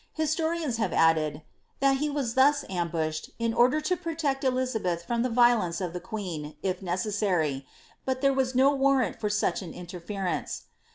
Ui!>torians 0.17 0.77
have 0.77 0.93
added, 0.93 1.33
^^ 1.33 1.41
that 1.79 1.97
he 1.97 2.09
was 2.09 2.33
thus 2.33 2.65
ambushed, 2.71 3.29
in 3.37 3.53
order 3.53 3.79
to 3.81 3.95
protect 3.95 4.43
Elizabeth 4.43 5.05
from 5.05 5.21
the 5.21 5.29
violence 5.29 5.79
of 5.79 5.93
the 5.93 5.99
queen, 5.99 6.55
if 6.63 6.81
necessary, 6.81 7.67
but 8.03 8.19
there 8.21 8.33
was 8.33 8.55
no 8.55 8.73
warrant 8.73 9.19
for 9.19 9.29
such 9.29 9.61
an 9.61 9.75
inference. 9.75 10.63